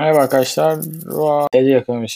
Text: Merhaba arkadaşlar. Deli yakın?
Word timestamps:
Merhaba 0.00 0.18
arkadaşlar. 0.18 0.78
Deli 1.54 1.70
yakın? 1.70 2.06